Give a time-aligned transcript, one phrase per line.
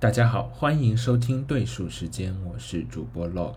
[0.00, 3.56] 大家好，欢迎收听对数时间，我是主播 Log。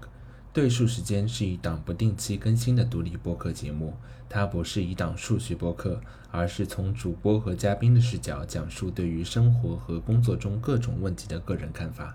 [0.51, 3.93] 对数时间是一档不定期更新的独立播客节目，
[4.27, 6.01] 它不是一档数学播客，
[6.31, 12.13] 而是从主播和嘉宾的视角讲述对于生活和工作中各种问题的个人看法。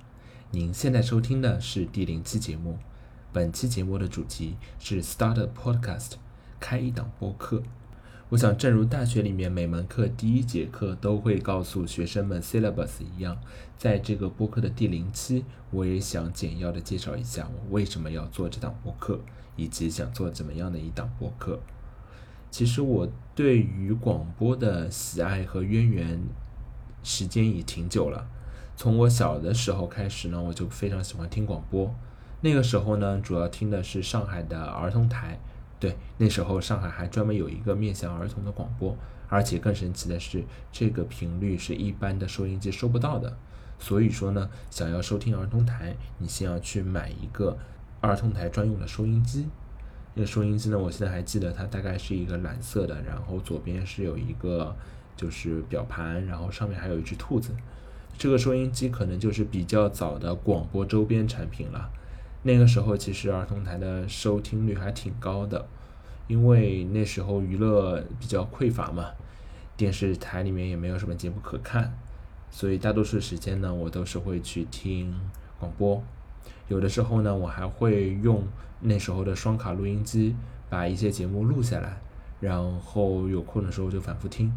[0.51, 2.77] 您现在收听的是第零期节目，
[3.33, 6.17] 本期节目的主题是 Start a Podcast，
[6.61, 7.63] 开一档播客。
[8.31, 13.39] 我想，正如大学里面每门课第一节课都会告诉学生们 syllabus 一样，
[13.79, 19.19] 在这个播客的第零期，我也想简要的介绍一下我为什么要做这档播客，
[19.57, 21.59] 以及想做怎么样的一档播客。
[22.51, 26.21] 其实我对于广播的喜爱和渊源，
[27.03, 28.29] 时间已挺久了。
[28.77, 31.95] 从我小的时候开始呢，我就非常喜欢听广播。
[32.43, 35.41] 那个时候呢，主要听的是上海的儿童台。
[35.81, 38.97] 对，那时候上海还专门有一个面向儿童的广播，
[39.29, 43.37] 而且更神奇的是，这个频率是一般的收音机收不到的。
[43.79, 47.57] 所以说呢，想要收听儿童台，你先要去买一个
[48.01, 49.47] 儿童台专用的收音机。
[50.15, 54.75] 那个收音机呢，我现在还记得它大概是一个蓝色的，然后左边是有一个
[55.17, 57.55] 就是表盘，然后上面还有一只兔子。
[58.17, 61.89] 这个收音机可能就是比较早的广播周边产品了。
[62.43, 65.69] 那个时候其实儿童台的收听率还挺高的，
[66.29, 69.11] 因为那时候娱乐比较匮乏嘛，
[69.77, 71.93] 电视台里面也没有什么节目可看，
[72.51, 75.13] 所以大多数时间呢，我都是会去听
[75.59, 76.01] 广播。
[76.69, 78.47] 有的时候呢，我还会用
[78.81, 80.37] 那时候的双卡录音机
[80.69, 81.99] 把一些节目录下来，
[82.41, 84.53] 然后有空的时候就反复听。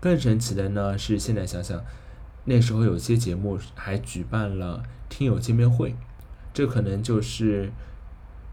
[0.00, 1.80] 更神奇的呢是，现在想想，
[2.44, 5.94] 那时候有些节目还举办了听友见面会。
[6.52, 7.70] 这可能就是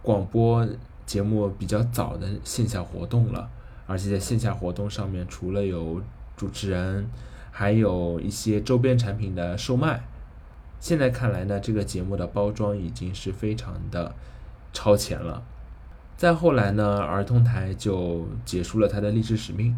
[0.04, 0.68] 广播
[1.10, 3.50] 节目比较早的线下活动了，
[3.88, 6.00] 而且在线下活动上面，除了有
[6.38, 7.10] 主持人，
[7.50, 10.04] 还有一些周边产品的售卖。
[10.80, 14.14] 现在看来呢，这个节目的包装已经是非常的
[14.72, 15.42] 超前了。
[16.16, 19.76] 再后来呢，儿童台就结束了它的历史使命。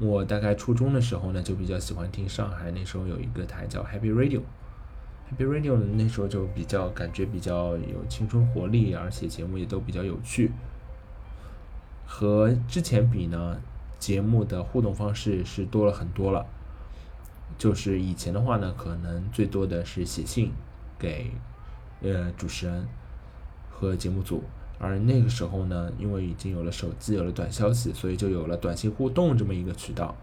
[0.00, 4.40] 我大概初中的时候呢，就比较喜欢听上海那时候有一个台叫 Happy Radio。
[5.30, 10.52] Happy Radio 呢，那时候就比较感觉比较有青春活力，而且节目也都比较有趣。
[12.06, 13.60] 和之前比呢，
[13.98, 16.46] 节目的互动方式是多了很多了。
[17.58, 20.50] 就是以前的话呢，可能最多的是写信
[20.98, 21.30] 给
[22.00, 22.88] 呃主持人
[23.70, 24.42] 和节目组，
[24.78, 30.16] 而那个时候呢，因为已经有了手机，有了短消息，所以就有了短信互动这么一个渠道。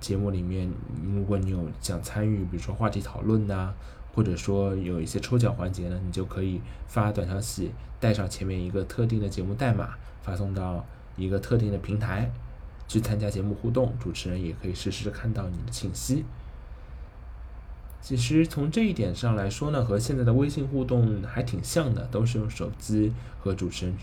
[0.00, 0.72] 节目里面，
[1.14, 3.72] 如果你有想参与，比如说话题讨论呐，
[4.14, 9.90] 或者说有一些抽奖环节呢，你就可以发短消息，带上前面一个特定的节目代码，
[10.22, 10.84] 发送到
[11.16, 12.32] 一个特定的平台
[12.88, 16.24] 去参加节目互动，主持人也可以实时看到你的信息。
[18.00, 23.94] 其实从这一点上来说呢，和现在的微信互动还挺像的，都是用手机和主持人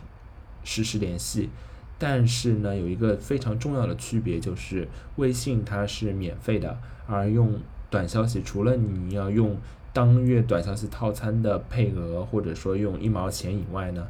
[0.63, 1.49] 实时联系。
[1.99, 6.77] 但是呢，有一个非常重要的区别，就是微信它是免费的，
[7.07, 7.59] 而用
[7.89, 9.57] 短消息，除了你要用
[9.93, 14.07] 当月短消息套餐的配额，或者说用一毛钱以外呢，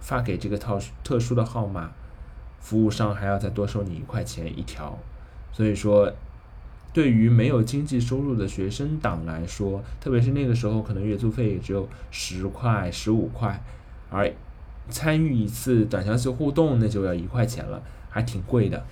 [0.00, 1.92] 发给这个套特殊的号码，
[2.58, 4.98] 服务商还要再多收你一块钱一条。
[5.52, 6.12] 所以说，
[6.92, 13.62] 对于没有经济收入的学生党来说，特别是那个时候，可能月租费也只有十块、十五块，
[14.10, 14.32] 而。
[14.90, 18.84] 参与一次短消息互动，那就要一块钱了，还挺贵的。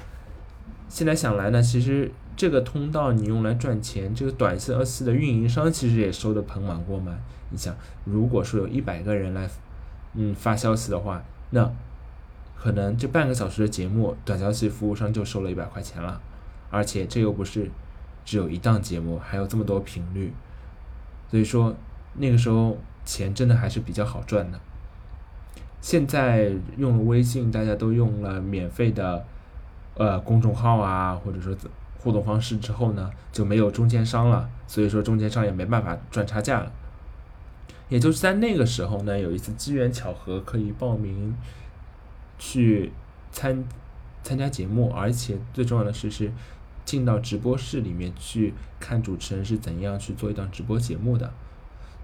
[0.89, 7.19] 现在想来呢，其实这个通道你用来赚钱，这个短消息的运营商其实也收的盆满钵满。
[7.51, 9.49] 你想，如果说有一百个人来，
[10.15, 11.71] 嗯，发消息的话，那
[12.57, 16.21] 可能这半个小时的节目，短消息服务商就收了一百块钱了。
[16.71, 17.71] 而且这又不是
[18.25, 20.33] 只有一档节目，还有这么多频率，
[21.31, 21.75] 所以说
[22.15, 24.59] 那个时候钱真的还是比较好赚的。
[25.83, 29.25] 现在用了微信，大家都用了免费的，
[29.97, 31.55] 呃，公众号啊，或者说
[31.99, 36.73] 互动方式之后呢，就没有中间商了，所以说中间商也没办法赚差价了。
[37.89, 41.35] 也就是在那个时候呢，有一次机缘巧合可以报名
[42.39, 42.93] 去
[43.33, 43.65] 参
[44.23, 46.31] 参加节目，而且最重要的是是
[46.85, 51.33] 进到直播室里面去看主持人是怎样去做一档直播节目的，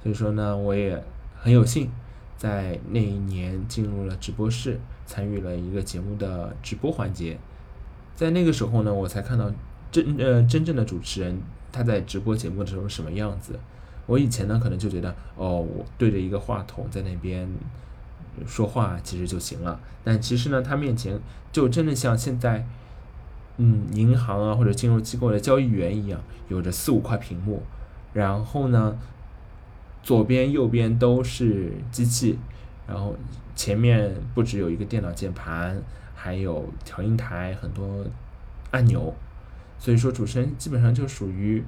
[0.03, 1.01] 所以说呢，我也
[1.37, 1.89] 很有幸。
[2.39, 7.37] 在那一年进入了直播室，参与了一个节目的直播环节。
[8.15, 9.53] 在那个时候呢，我才看到
[9.91, 11.39] 真呃真正的主持人
[11.71, 13.59] 他在直播节目的时候什么样子。
[14.07, 17.47] 我以前呢可能就觉得哦，我对着一个话筒在那边
[18.47, 19.79] 说话其实就行了。
[20.03, 21.21] 但其实呢，他面前
[21.53, 22.67] 就真的像现在
[23.57, 27.63] 嗯银行啊或者金融机构的交易员一样，有着四五块屏幕，
[28.13, 28.97] 然后呢，
[30.09, 32.39] 左边右边都是机器，
[32.87, 33.15] 然后
[33.55, 35.79] 前面不只有一个电脑键盘，
[36.15, 38.07] 还有调音台很多
[38.71, 39.13] 按钮，
[39.79, 41.63] 所以说主持人基本上就属于。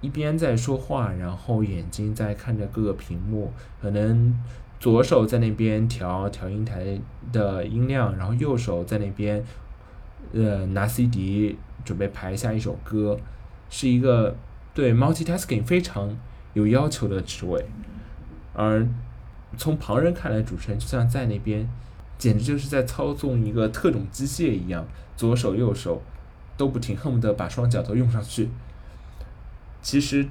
[0.00, 4.34] 一边在说话，然后眼睛在看着各个屏幕，可能
[4.78, 6.98] 左手在那边调调音台
[7.32, 9.42] 的音量，然后右手在那边，
[10.32, 13.18] 呃，拿 CD 准备排下一首歌，
[13.70, 14.34] 是一个
[14.74, 16.14] 对 multitasking 非常
[16.52, 17.64] 有要求的职位。
[18.52, 18.86] 而
[19.56, 21.68] 从旁人看来，主持人就像在那边，
[22.18, 24.86] 简直就是在操纵一个特种机械一样，
[25.16, 26.02] 左手右手
[26.56, 28.48] 都不停，恨不得把双脚都用上去。
[29.82, 30.26] 其实，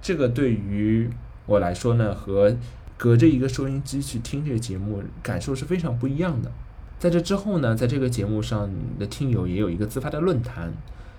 [0.00, 1.10] 这个对于
[1.46, 2.56] 我来说呢，和
[2.96, 6.50] 隔着一个收音机去听这个节目，感受是非常不一样的。
[6.98, 10.72] 在这之后呢，在这个节目上的听友也有一个自发的论坛，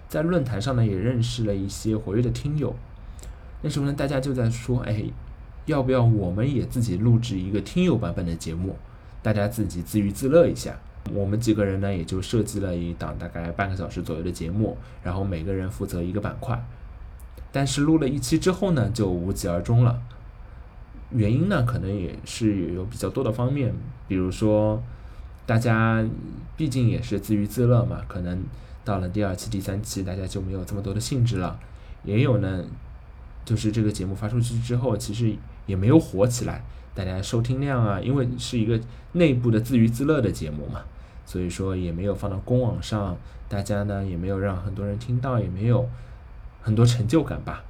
[0.07, 2.75] 在论坛上呢，也认识了一些活跃的听友。
[3.61, 5.03] 那时候呢，大家就在说，哎，
[5.65, 8.75] 要不要我们也自己录制一个听友版本的节目，
[9.21, 10.79] 大家自己自娱自乐一下。
[11.13, 16.63] 我们几个人呢，也就设计了一档大概半个小时左右的节目，然后每个人负责一个板块。
[17.51, 20.01] 但是录了一期之后呢，就无疾而终了。
[21.09, 23.73] 原因呢，可能也是有比较多的方面，
[24.07, 24.81] 比如说，
[25.45, 26.05] 大家
[26.55, 28.41] 毕竟也是自娱自乐嘛，可能
[28.85, 31.59] 到了第二期、第三期，大家就没有这么多的兴致了。
[32.05, 32.63] 也有呢，
[33.45, 35.35] 就是这个节目发出去之后，其实
[35.65, 38.79] 也没有火起来，大家收听量啊，因为是一个
[39.13, 40.81] 内部的自娱自乐的节目嘛，
[41.25, 43.17] 所以说也没有放到公网上，
[43.47, 45.89] 大家呢也没有让很多人听到，也没有。
[46.63, 47.63] 很多成就感吧。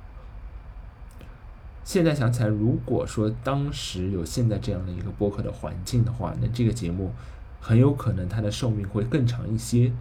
[1.85, 7.13] 现在想起来，如果说当时有现在这样的一个播客的环境的话，那这个节目
[7.61, 9.93] 很有可能它的寿命会更长一些。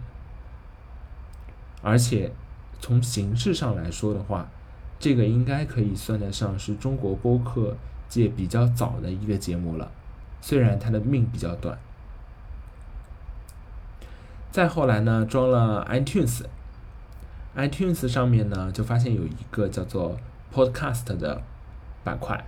[1.81, 2.33] 而且
[2.81, 4.49] 从形式上来说的话，
[5.01, 7.75] 这个应该可以算得上是中国播客
[8.07, 9.89] 界比较早的一个节目了，
[10.41, 11.75] 虽然它的命比较短。
[14.51, 16.43] 再后来呢，装了 iTunes。
[17.55, 20.17] iTunes 上面呢，就发现有一个叫做
[20.53, 21.41] Podcast 的
[22.03, 22.45] 板块，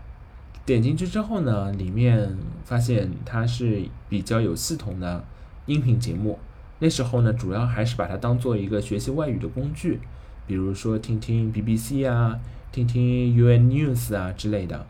[0.64, 5.26] 点进去之后呢，里面发现它是比较有系统的
[5.66, 6.38] 音频节目。
[6.78, 10.00] 那时候呢，主要还是把它当做一个学习外语的工具，
[10.46, 12.40] 比如说听听 BBC 啊，
[12.72, 14.86] 听听 UN News 啊之类的，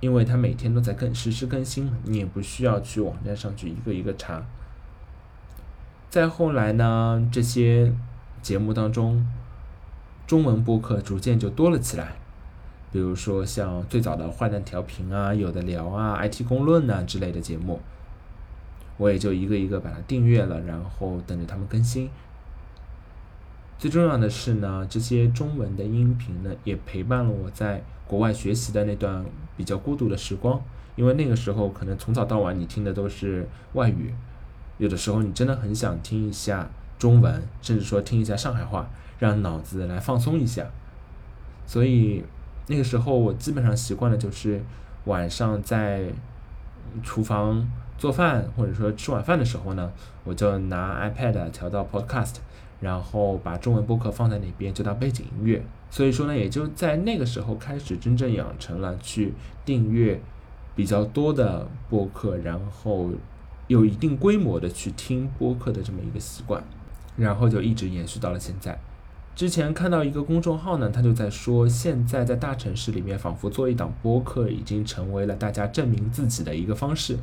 [0.00, 4.42] 因为它每天都在更实时更新，你也不需要去网站上去一个一个查。
[6.10, 7.92] 再后来呢，这些。
[8.40, 9.26] 节目当中，
[10.24, 12.12] 中文播客逐渐就多了起来，
[12.92, 17.80] 比如说像最早的坏蛋调频啊、有的聊啊、IT 公论啊之类的节目，
[18.96, 22.08] 我也就一个一个把它订阅了，然后等着他们更新。
[23.78, 29.24] 最重要的是呢，这些中文的音频呢，也陪伴了我在国外学习的那段
[29.56, 30.60] 比较孤独的时光，
[30.96, 34.12] 因为那个时候可能从早到晚你听的都是外语，
[34.78, 36.68] 有的时候你真的很想听一下。
[36.98, 38.90] 中文，甚至说听一下上海话，
[39.20, 40.66] 让脑子来放松一下。
[41.64, 42.24] 所以
[42.66, 44.60] 那个时候，我基本上习惯的就是
[45.04, 46.06] 晚上在
[47.04, 47.64] 厨房
[47.96, 49.92] 做饭，或者说吃晚饭的时候呢，
[50.24, 52.34] 我就拿 iPad 调到 Podcast，
[52.80, 55.64] 然后把中文播客放在那边，就当背景音乐。
[55.90, 59.32] 所以说呢，也就在那个时候开始真正养成了去
[59.64, 60.20] 订阅
[60.74, 63.10] 比较多的播客，然后
[63.66, 66.62] 有一定规模的去听播客的这么一个习惯。
[67.16, 68.78] 然后就一直延续到了现在。
[69.34, 77.18] 之前看到一个公众号呢，他就在说，现在在大城市里面，仿佛做一档播客已经成为了大家证明自己的一个方式。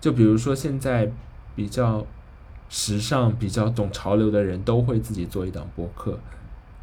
[0.00, 1.12] 就比如说现在
[1.54, 2.06] 比较
[2.68, 6.18] 时尚、比较懂潮流的人都会自己做一档播客，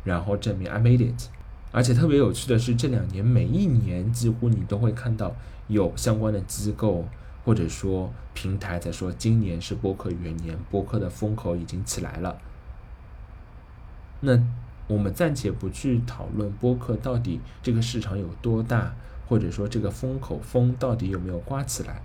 [0.04, 1.30] 然后证明 I made it。
[1.72, 5.36] 而且特别有趣的是，这两年每一年几乎你都会看到
[5.68, 7.06] 有相关的机构。
[7.44, 12.38] 或者说平台在说今年是播客元年，播客的风口已经起来了。
[14.20, 14.40] 那
[14.86, 18.94] 我们暂且不去讨论播客到底这个市场有多大，
[19.28, 22.04] 或者说这个风口风到底有没有刮起来。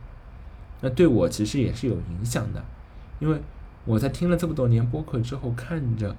[0.81, 2.65] 那对我其实也是有影响的，
[3.21, 3.39] 因为
[3.87, 6.15] 我在听了这么多年播客之后，看着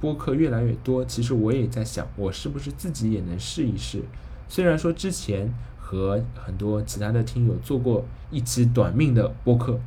[0.00, 4.02] 播客越来越多，其实我也在想，我是不是自己也能试一试？
[4.48, 5.54] 虽然说之前。
[5.86, 9.78] 和很多其他的听友做过一期短命的播客，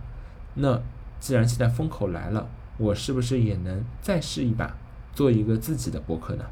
[0.53, 0.79] 那
[1.20, 4.77] 既然现在风口来了，我是不是也能再试一把，
[5.15, 6.46] 做一个自己的播客呢？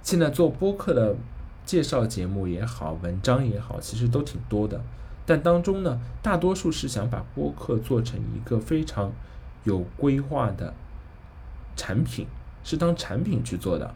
[0.00, 1.16] 现在做播客的
[1.66, 4.80] 介绍节目也好，文章也好，其实都挺多的，
[5.26, 9.12] 但当中呢，大多数是想把播客做成一个非常
[9.64, 10.72] 有规划的
[11.76, 12.26] 产品，
[12.62, 13.94] 是当产品去做的。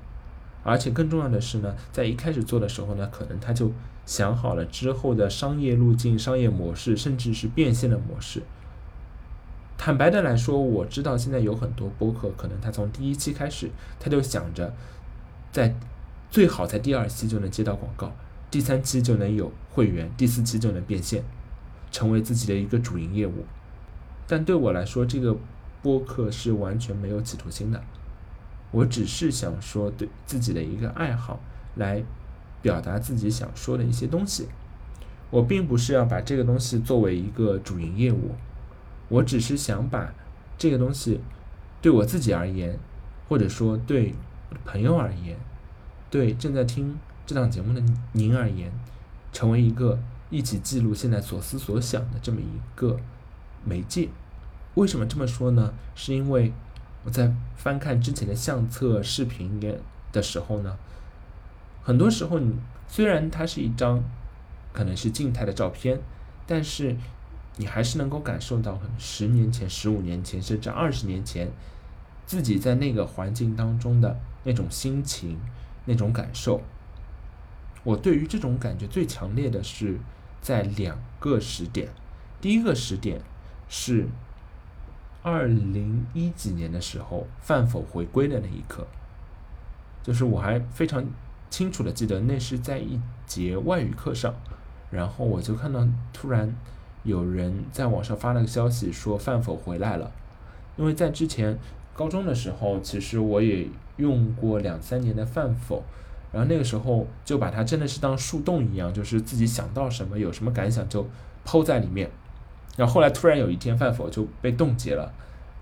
[0.64, 3.72] 而且更重要的是呢，在一开始做的时候呢，可能他就
[4.04, 8.42] 想好了之后的商业路径、商业模式，甚至是变现的模式。
[9.78, 13.70] 坦白的来说，我知道现在有很多播客，可能他从第一期开始，
[14.00, 14.74] 他就想着
[15.52, 15.74] 在
[16.30, 18.12] 最好在第二期就能接到广告，
[18.50, 21.22] 第三期就能有会员，第四期就能变现，
[21.92, 23.46] 成为自己的一个主营业务。
[24.26, 25.36] 但对我来说，这个
[25.82, 27.82] 播客是完全没有企图心的。
[28.70, 31.40] 我只是想说对自己的一个爱好
[31.76, 32.02] 来
[32.60, 34.48] 表达自己想说的一些东西。
[35.30, 38.34] 我并不是要把这个东西作为一个主营业务。
[39.08, 40.12] 我只是想把
[40.58, 41.20] 这个东西
[41.80, 42.78] 对我自己而言，
[43.28, 44.14] 或者说对
[44.64, 45.38] 朋友而言，
[46.10, 47.82] 对正在听这档节目的
[48.12, 48.70] 您而言，
[49.32, 52.98] 成为一个一起记录现在所思所想的这么一个
[53.64, 54.08] 媒介。
[54.78, 55.74] 为什么这么说呢？
[55.94, 56.52] 是因为
[57.04, 59.78] 我在翻看之前的相册、视频的
[60.12, 60.76] 的时候呢，
[61.82, 62.54] 很多时候你
[62.86, 64.02] 虽然它是一张
[64.72, 66.00] 可能是静态的照片，
[66.46, 66.96] 但是。
[67.60, 71.50] 你还是能够感受到，可能十年前、十五年前，甚至二十年前，
[72.24, 75.36] 自己在那个环境当中的那种心情、
[75.86, 76.62] 那种感受。
[77.82, 79.98] 我对于这种感觉最强烈的是
[80.40, 81.88] 在两个时点。
[82.40, 83.20] 第一个时点
[83.68, 84.06] 是
[85.22, 88.86] 二零一几年的时候，范否回归的那一刻，
[90.02, 91.04] 就是我还非常
[91.50, 94.34] 清楚的记得，那是在一节外语课上，
[94.90, 96.54] 然后我就看到突然。
[97.04, 100.10] 有人在网上发了个消息说范否回来了，
[100.76, 101.56] 因为在之前
[101.94, 105.84] 高中的时候，其实我也用过两三年的范否，
[106.32, 111.06] 然后那个时候就把它真的是当树洞一样，就是自己想到什么有什么感想就
[111.44, 112.10] 抛在里面，
[112.78, 115.12] 然后后来突然有一天饭否就被冻结了，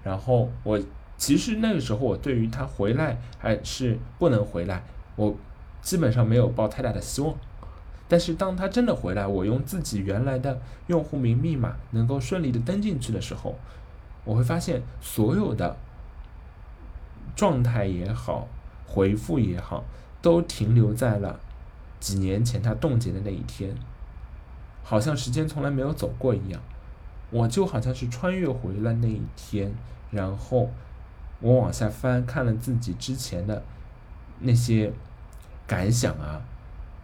[0.04, 0.78] 然后我
[1.16, 4.84] 其实那个时候我对于他回来还是不能回来，
[5.16, 5.34] 我
[5.80, 7.34] 基本上没有抱太大的希望。
[8.06, 13.58] 但是当他真的回来，我用自己原来的用户名密码能够顺利的登进去的时候，
[14.24, 15.74] 我会发现所有的
[17.34, 18.46] 状态也好，
[18.86, 19.84] 回复也好，
[20.20, 21.40] 都停留在了
[21.98, 23.74] 几年前他冻结的那一天，
[24.82, 26.60] 好像时间从来没有走过一样。
[27.30, 29.74] 我就好像是穿越回了那一天，
[30.10, 30.70] 然后
[31.40, 33.62] 我往下翻看了自己之前的
[34.40, 34.92] 那些
[35.66, 36.40] 感想啊。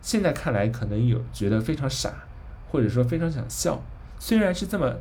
[0.01, 2.13] 现在看来可能有觉得非常傻，
[2.71, 3.81] 或者说非常想笑。
[4.19, 4.97] 虽然是这么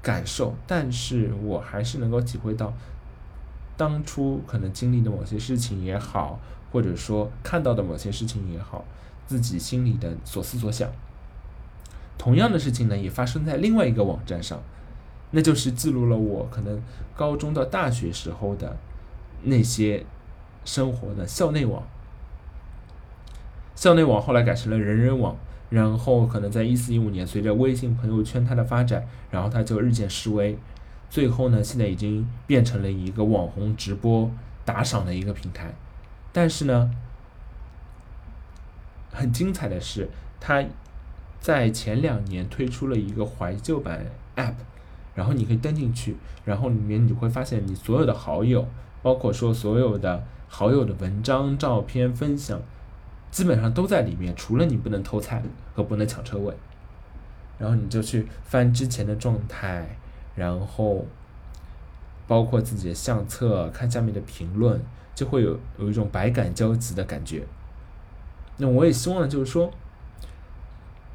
[0.00, 2.72] 感受，但是我还是能够体会到
[3.76, 6.40] 当初可能经历的某些事情也好，
[6.72, 8.84] 或者说看到的某些事情也好，
[9.26, 10.90] 自己心里的所思所想。
[12.22, 14.62] 同样的事情呢，也发生在另外一个网站上，
[15.32, 16.80] 那就是记录了我可能
[17.16, 18.76] 高中到大学时候的
[19.42, 20.06] 那些
[20.64, 21.82] 生活的校内网。
[23.74, 25.36] 校内网后来改成了人人网，
[25.68, 30.56] 然后可能在一四一五年，随着微信朋友圈它的发展，然后它就日渐式微，
[31.10, 34.30] 最后呢，现在已经变成了一个网红直播
[34.64, 35.74] 打赏的一个平台。
[36.30, 36.88] 但是呢，
[39.10, 40.64] 很精彩的是，它
[41.42, 44.06] 在前两年推出了一个怀旧版
[44.36, 44.54] App，
[45.14, 48.66] 然后你可以登进去，然后里面你会发现你所有的好友，
[49.02, 52.58] 包括说所有的好友的文章、照片分享。
[53.32, 55.42] 基本上都在里面，除了你不能偷菜
[55.74, 56.54] 和不能抢车位，
[57.58, 59.96] 然后你就去翻之前的状态，
[60.36, 61.06] 然后
[62.28, 64.80] 包括自己的相册，看下面的评论，
[65.14, 67.44] 就会有有一种百感交集的感觉。
[68.58, 69.72] 那我也希望就是说，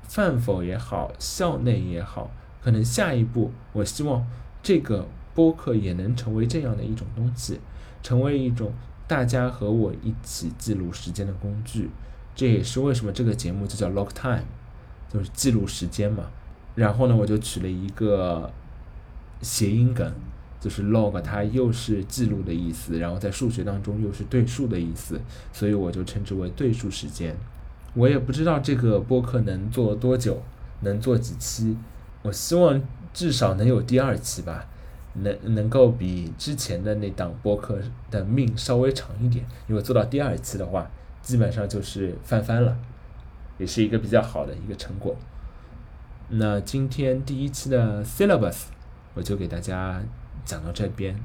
[0.08, 4.26] 饭否也好，校内也好，可能下一步，我希望
[4.64, 7.60] 这个播客也能成为这样的一种东西，
[8.02, 8.74] 成为一种
[9.08, 11.90] 大家和我一起记录时间的工具。
[12.34, 14.46] 这也是为什么这个节目就叫 log time，
[15.12, 16.26] 就是记录时间嘛。
[16.76, 18.52] 然后呢，我就取了一个
[19.42, 20.14] 谐音梗，
[20.60, 25.20] 就是 log，它又是记录的意思，然后在数学当中又是对数的意思，
[25.52, 27.36] 所以我就称之为对数时间。
[27.94, 30.42] 我也不知道这个播客能做多久，
[30.82, 31.78] 能做几期。
[32.22, 32.82] 我希望
[33.14, 34.66] 至少能有第二期吧，
[35.14, 37.80] 能能够比之前的那档播客
[38.12, 39.46] 的命稍微长一点。
[39.68, 40.90] 因为做到第二期的话。
[41.20, 42.78] 基本上就是翻番了，
[43.58, 45.14] 也是一个比较好的一个成果。
[46.30, 48.68] 那今天第一期的 syllabus
[49.14, 50.02] 我就给大家
[50.46, 51.20] 讲到这边，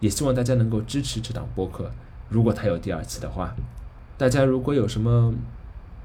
[0.00, 1.88] 也希望大家能够支持这档播客。
[2.28, 3.54] 如果它有第二期的话，
[4.18, 5.32] 大家如果有什么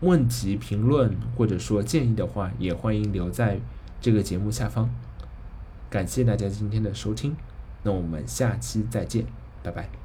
[0.01, 3.59] 问题、评论或者说建议的话，也欢迎留在
[3.99, 4.89] 这个节目下方。
[5.89, 7.35] 感谢大家今天的收听，
[7.83, 9.25] 那我们下期再见，
[9.61, 9.98] 拜拜。